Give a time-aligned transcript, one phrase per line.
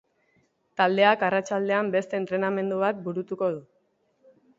[0.81, 3.61] Taldeak arratsaldean beste entrenamendu bat burutuko du.